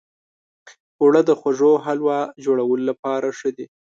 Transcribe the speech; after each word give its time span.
اوړه 1.01 1.21
د 1.25 1.31
خوږو 1.39 1.71
حلوو 1.85 2.11
جوړولو 2.45 2.83
لپاره 2.89 3.27
ښه 3.37 3.49
دي 3.57 3.65